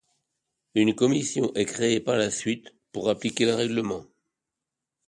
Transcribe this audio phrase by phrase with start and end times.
[0.73, 4.03] Une commission est créée par la suite pour appliquer le règlement.